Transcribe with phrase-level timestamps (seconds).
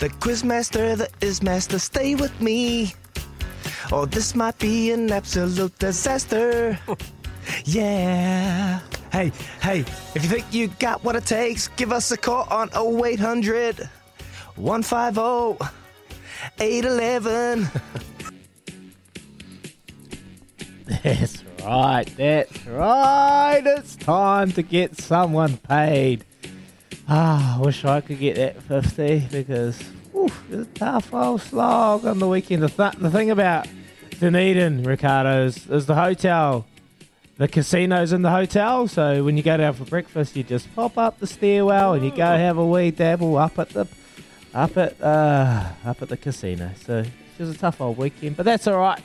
[0.00, 2.94] The quizmaster, the ismaster, stay with me.
[3.92, 6.78] Or this might be an absolute disaster.
[7.66, 8.80] yeah.
[9.12, 9.80] Hey, hey,
[10.14, 13.90] if you think you got what it takes, give us a call on 0800
[14.56, 15.66] 150
[16.58, 17.68] 811.
[21.02, 22.16] That's right.
[22.16, 23.62] That's right.
[23.66, 26.24] It's time to get someone paid.
[27.06, 29.82] Ah, I wish I could get that 50 because
[30.20, 32.62] oof, it's a tough old slog on the weekend.
[32.62, 33.66] The, th- the thing about
[34.18, 36.66] Dunedin, Ricardo, is, is the hotel.
[37.38, 40.98] The casino's in the hotel, so when you go down for breakfast, you just pop
[40.98, 43.86] up the stairwell and you go have a wee dabble up at the
[44.52, 46.70] up at uh, up at the casino.
[46.84, 49.00] So it's just a tough old weekend, but that's all right.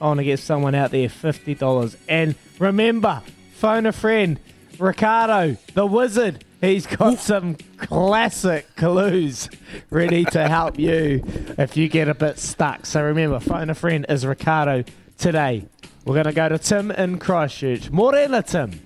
[0.00, 3.22] I want to get someone out there fifty dollars, and remember,
[3.56, 4.40] phone a friend,
[4.78, 6.42] Ricardo, the wizard.
[6.64, 9.50] He's got some classic clues
[9.90, 11.22] ready to help you
[11.58, 12.86] if you get a bit stuck.
[12.86, 14.82] So remember, phone a friend is Ricardo
[15.18, 15.68] today.
[16.06, 17.90] We're going to go to Tim in Christchurch.
[17.90, 18.80] Morena, Tim.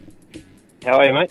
[0.84, 1.31] How are you, mate?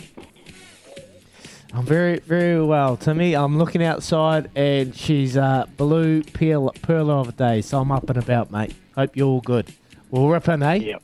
[1.73, 3.35] I'm very, very well, Timmy.
[3.35, 8.09] I'm looking outside and she's uh, blue pearl, pearl of a day, so I'm up
[8.09, 8.73] and about, mate.
[8.95, 9.73] Hope you're all good.
[10.11, 10.75] We'll rip in, eh?
[10.75, 11.03] Yep.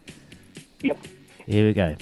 [0.83, 1.07] Yep.
[1.45, 1.97] Here we go.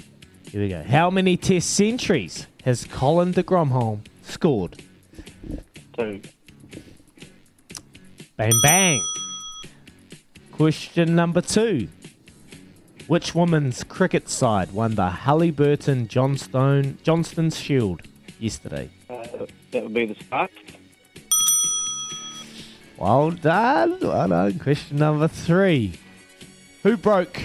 [0.51, 0.83] Here we go.
[0.83, 4.81] How many test centuries has Colin de Grandhomme scored?
[5.97, 6.21] Two.
[8.37, 9.01] Bang, bang.
[10.51, 11.87] Question number two.
[13.07, 18.03] Which women's cricket side won the Hallyburton Johnstone Johnston's Shield
[18.39, 18.89] yesterday?
[19.09, 19.25] Uh,
[19.71, 20.51] that would be the start.
[22.97, 23.97] Well done.
[24.01, 24.59] Well done.
[24.59, 25.99] Question number three.
[26.83, 27.41] Who broke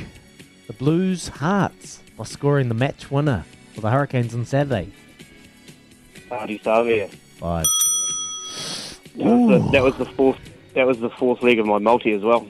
[0.66, 3.44] the Blues' hearts by scoring the match winner
[3.74, 4.92] for the Hurricanes on Saturday?
[6.30, 7.08] Ardie Savea.
[7.38, 7.64] Five.
[9.16, 10.38] That was, the, that was the fourth.
[10.74, 12.46] That was the fourth leg of my multi as well.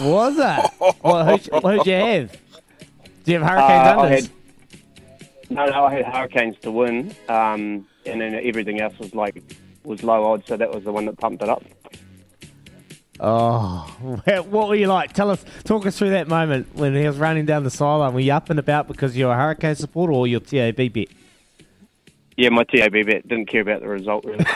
[0.00, 0.94] Was it?
[1.04, 2.32] well, who'd, you- who'd you have?
[3.24, 4.30] Do you have Hurricanes Uh, I had
[5.50, 5.84] no, no.
[5.84, 9.42] I had Hurricanes to win, um, and then everything else was like
[9.84, 10.46] was low odds.
[10.46, 11.62] So that was the one that pumped it up.
[13.22, 13.80] Oh,
[14.48, 15.12] what were you like?
[15.12, 18.14] Tell us, talk us through that moment when he was running down the sideline.
[18.14, 21.08] Were you up and about because you're a Hurricane supporter or your TAB bet?
[22.40, 24.46] Yeah, my TAB bet didn't care about the result really.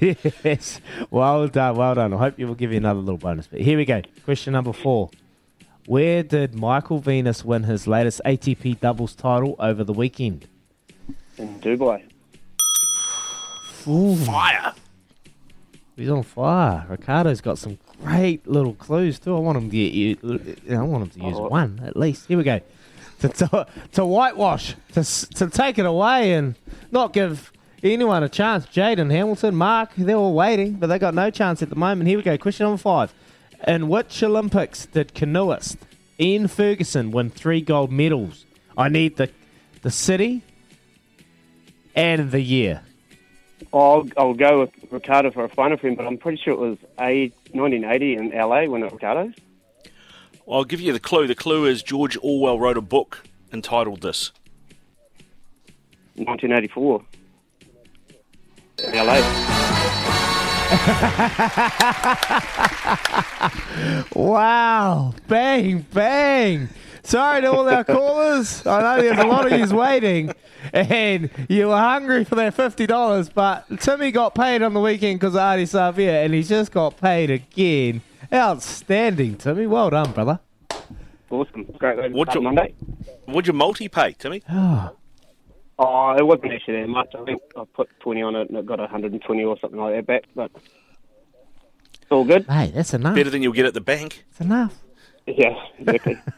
[0.00, 0.80] yes.
[1.08, 2.12] Well done, well done.
[2.12, 3.46] I hope you will give you another little bonus.
[3.46, 4.02] But here we go.
[4.24, 5.10] Question number four.
[5.86, 10.48] Where did Michael Venus win his latest ATP doubles title over the weekend?
[11.38, 12.02] in Dubai.
[14.26, 14.74] Fire.
[15.94, 16.86] He's on fire.
[16.88, 19.36] Ricardo's got some great little clues too.
[19.36, 20.16] I want him to get you.
[20.24, 21.46] you I want him to use Oh.
[21.48, 22.26] one at least.
[22.26, 22.60] Here we go.
[23.24, 26.56] To, to, to whitewash, to, to take it away and
[26.90, 28.66] not give anyone a chance.
[28.66, 32.06] Jaden Hamilton, Mark, they're all waiting, but they got no chance at the moment.
[32.06, 32.36] Here we go.
[32.36, 33.14] Question number five.
[33.66, 35.78] In which Olympics did canoeist
[36.20, 38.44] Ian Ferguson win three gold medals?
[38.76, 39.30] I need the
[39.80, 40.42] the city
[41.94, 42.82] and the year.
[43.72, 46.76] I'll, I'll go with Ricardo for a final friend, but I'm pretty sure it was
[46.98, 49.32] a 1980 in LA when it was.
[50.46, 51.26] Well, I'll give you the clue.
[51.26, 54.30] The clue is George Orwell wrote a book entitled this.
[56.16, 57.02] 1984.
[58.84, 59.20] In LA.
[64.14, 65.14] Wow.
[65.28, 66.68] Bang, bang.
[67.02, 68.66] Sorry to all our callers.
[68.66, 70.32] I know there's a lot of you waiting,
[70.72, 73.28] and you were hungry for that fifty dollars.
[73.28, 76.98] But Timmy got paid on the weekend because of Ardie Savea, and he's just got
[76.98, 78.00] paid again.
[78.32, 79.66] Outstanding, Timmy.
[79.66, 80.40] Well done, brother.
[81.30, 81.64] Awesome.
[81.78, 82.74] Great way to What'd start you- Monday.
[83.26, 84.42] What'd your multi pay, Timmy?
[85.76, 87.12] Oh, it wasn't actually that much.
[87.18, 90.06] I think I put 20 on it and it got 120 or something like that
[90.06, 92.46] back, but it's all good.
[92.46, 93.16] Hey, that's enough.
[93.16, 94.24] Better than you'll get at the bank.
[94.30, 94.78] It's enough.
[95.26, 96.18] Yeah, exactly.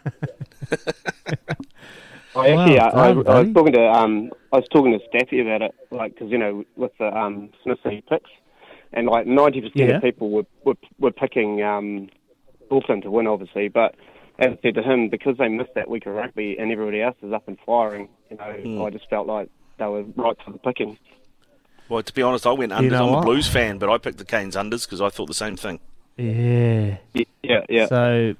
[2.36, 5.04] I actually, Well uh, I, done, I was talking to um, I was talking to
[5.08, 8.30] Staffy about it, like because you know with the um Smithy picks,
[8.92, 9.96] and like ninety percent Yeah.
[9.96, 12.08] of people were were, were picking um
[12.70, 13.94] Auckland to win, obviously, but
[14.38, 17.16] as I said to him, because they missed that week of rugby and everybody else
[17.22, 18.82] is up and firing, you know, Hmm.
[18.82, 19.48] I just felt like
[19.78, 20.98] they were right for the picking.
[21.88, 22.90] Well, to be honest, I went unders.
[22.90, 23.22] know I'm a?
[23.22, 25.78] Blues fan, but I picked the Canes unders because I thought the same thing.
[26.16, 26.96] Yeah.
[27.42, 27.86] Yeah, yeah.
[27.86, 28.34] So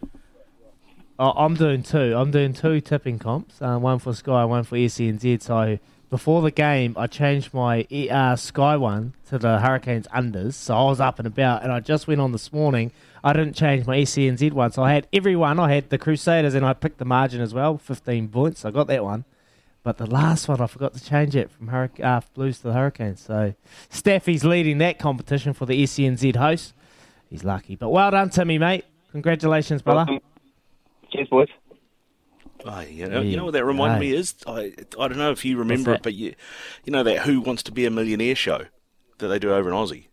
[1.19, 2.15] I- I'm doing two.
[2.17, 3.61] I'm doing two tipping comps.
[3.61, 5.43] Uh, one for Sky, one for SENZ.
[5.43, 5.79] So
[6.11, 10.55] before the game, I changed my uh, Sky one to the Hurricanes unders.
[10.55, 12.93] So I was up and about, and I just went on this morning.
[13.25, 15.59] I didn't change my SENZ one, so I had every one.
[15.59, 18.65] I had the Crusaders, and I picked the margin as well, 15 points.
[18.65, 19.25] I got that one.
[19.83, 22.73] But the last one, I forgot to change it from Hurric- uh, Blues to the
[22.73, 23.21] Hurricanes.
[23.21, 23.55] So
[23.89, 26.75] Staffy's leading that competition for the SENZ host.
[27.31, 27.75] He's lucky.
[27.77, 28.85] But well done, Timmy, mate.
[29.13, 30.19] Congratulations, brother.
[31.13, 31.49] Cheers, boys.
[32.65, 34.01] Oh, you know, you know what that reminded Aye.
[34.01, 34.35] me is?
[34.47, 36.35] I, I don't know if you remember it, but you,
[36.85, 38.63] you know that Who Wants to Be a Millionaire show
[39.19, 40.07] that they do over in Aussie?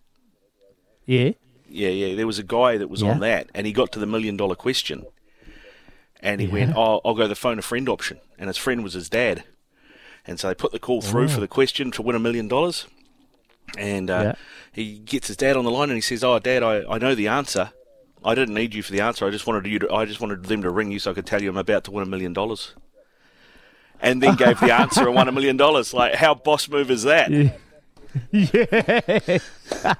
[1.05, 1.31] Yeah.
[1.67, 2.15] Yeah, yeah.
[2.15, 3.11] There was a guy that was Yeah.
[3.11, 5.05] on that, and he got to the million dollar question,
[6.21, 8.93] and he went, "Oh, I'll go the phone a friend option," and his friend was
[8.93, 9.43] his dad,
[10.27, 12.85] and so they put the call through for the question to win a million dollars,
[13.77, 14.33] and uh, Yeah.
[14.71, 17.15] he gets his dad on the line, and he says, "Oh, Dad, I, I know
[17.15, 17.71] the answer.
[18.25, 19.25] I didn't need you for the answer.
[19.25, 21.25] I just wanted you to, I just wanted them to ring you so I could
[21.25, 22.73] tell you I'm about to win a million dollars."
[24.01, 25.93] And then gave the answer and won a million dollars.
[25.93, 27.31] Like, how boss move is that?
[27.31, 27.51] Yeah.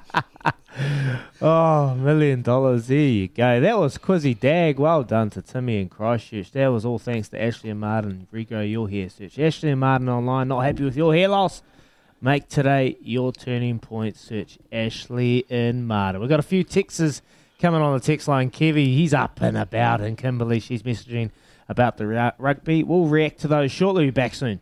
[1.41, 2.87] oh, million dollars.
[2.87, 3.59] There you go.
[3.59, 4.79] That was Quizzy Dag.
[4.79, 6.51] Well done to Timmy and Christchurch.
[6.51, 8.27] That was all thanks to Ashley and Martin.
[8.33, 9.39] Regrow your hair search.
[9.39, 10.47] Ashley and Martin online.
[10.47, 11.61] Not happy with your hair loss?
[12.21, 14.17] Make today your turning point.
[14.17, 16.21] Search Ashley and Martin.
[16.21, 17.21] We've got a few texts
[17.63, 18.51] coming on the text line.
[18.51, 20.01] Kevy, he's up and about.
[20.01, 21.31] And Kimberly, she's messaging
[21.69, 22.83] about the rugby.
[22.83, 24.03] We'll react to those shortly.
[24.03, 24.59] Be back soon.